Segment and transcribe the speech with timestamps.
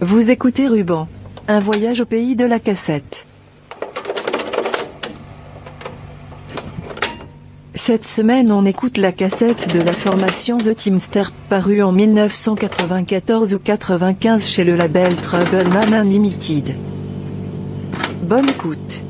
[0.00, 1.06] Vous écoutez Ruban.
[1.46, 3.28] Un voyage au pays de la cassette.
[7.74, 13.60] Cette semaine on écoute la cassette de la formation The Teamster, parue en 1994 ou
[13.60, 16.74] 95 chez le label Troubleman Unlimited.
[18.22, 19.04] Bonne écoute.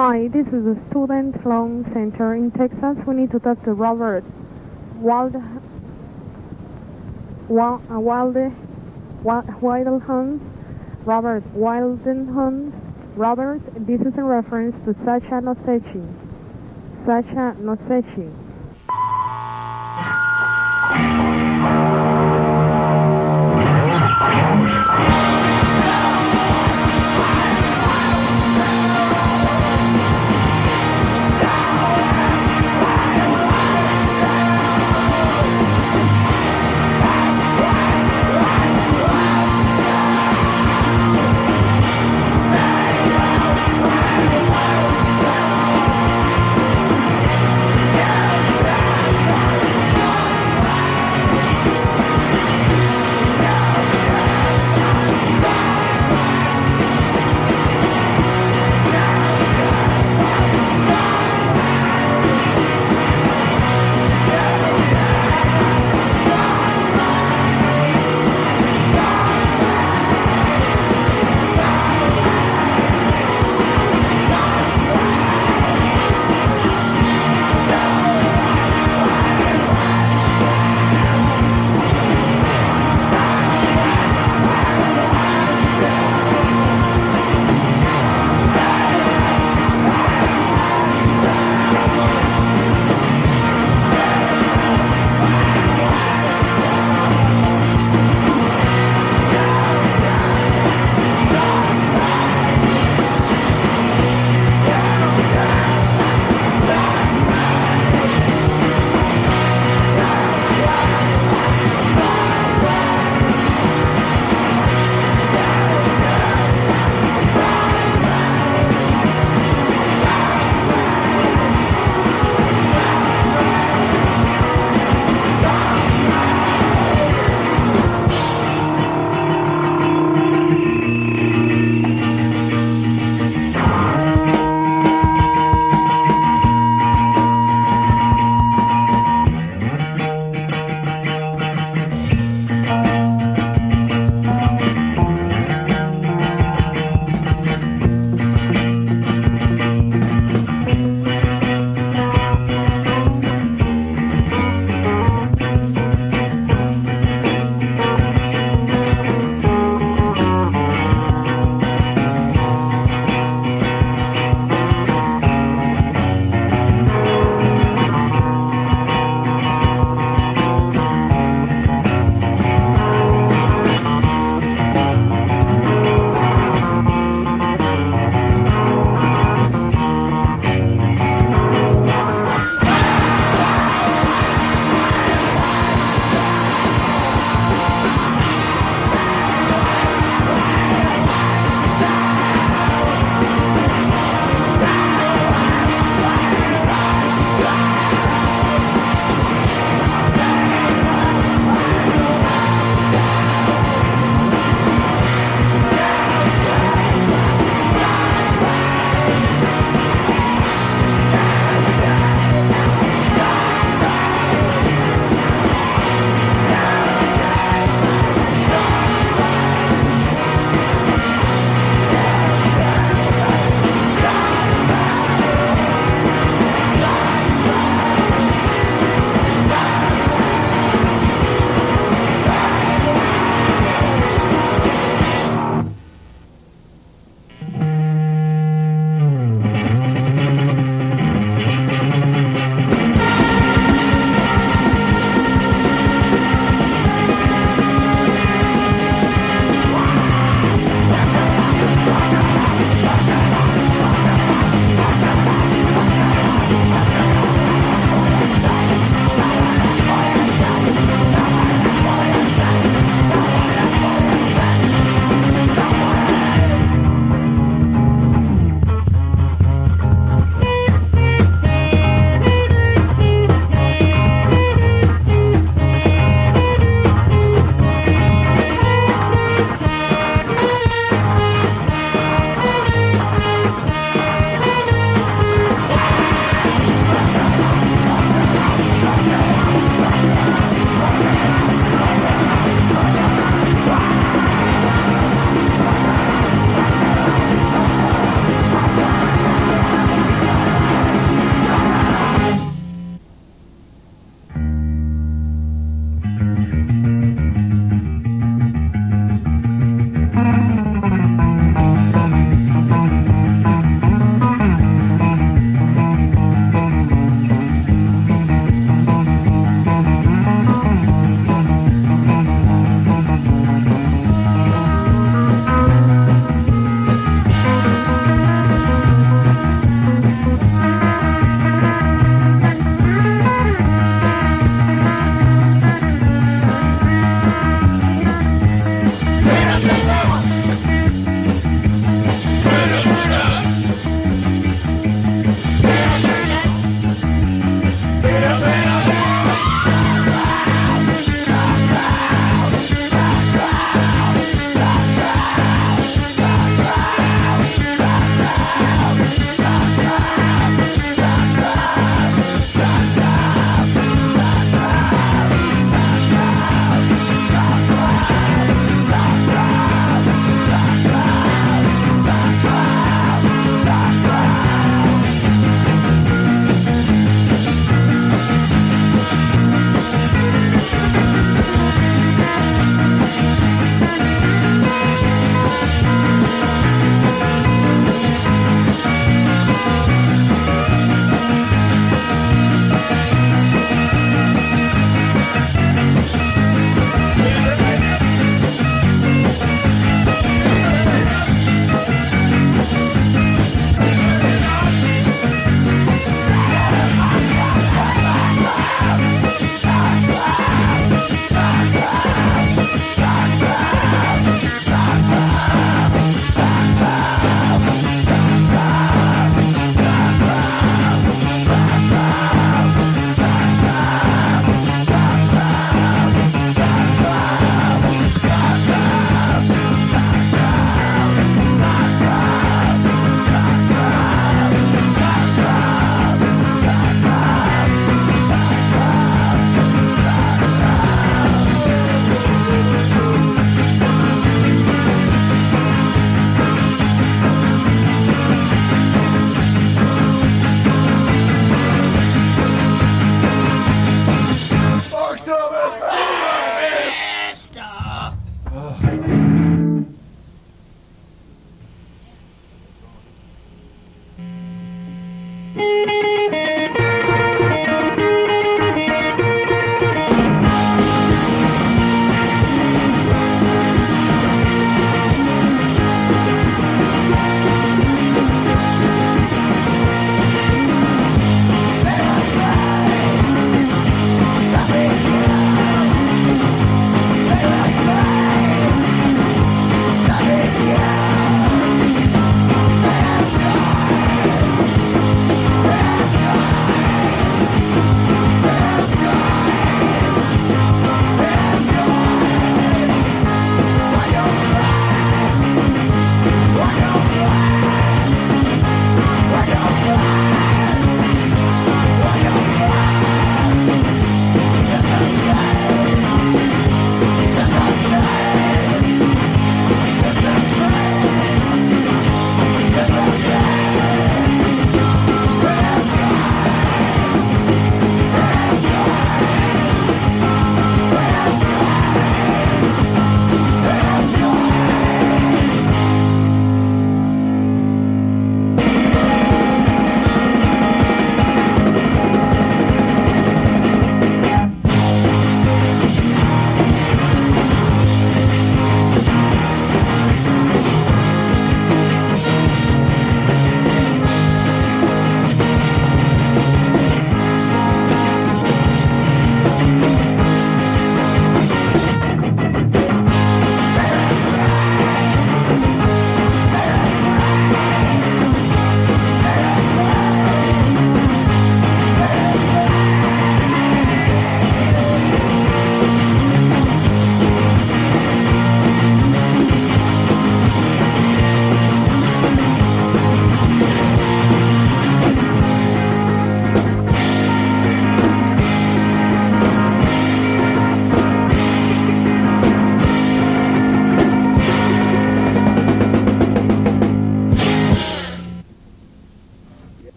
[0.00, 2.96] This is a student loan center in Texas.
[3.06, 4.24] We need to talk to Robert
[4.94, 5.34] Wild,
[7.48, 8.50] Wild, uh, Wilde,
[9.22, 10.40] Wildenhund.
[11.04, 12.72] Robert Wildenhund.
[13.14, 16.06] Robert, this is in reference to Sacha Nosechi.
[17.04, 18.39] Sacha Nosechi.